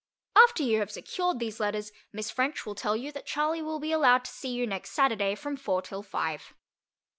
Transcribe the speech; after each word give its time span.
After 0.35 0.63
you 0.63 0.79
have 0.79 0.89
secured 0.89 1.37
these 1.37 1.59
letters, 1.59 1.91
Miss 2.11 2.31
French 2.31 2.65
will 2.65 2.73
tell 2.73 2.95
you 2.97 3.11
that 3.11 3.27
Charley 3.27 3.61
will 3.61 3.79
be 3.79 3.91
allowed 3.91 4.25
to 4.25 4.31
see 4.31 4.49
you 4.49 4.65
next 4.65 4.93
Saturday 4.93 5.35
from 5.35 5.55
four 5.55 5.83
till 5.83 6.01
five. 6.01 6.55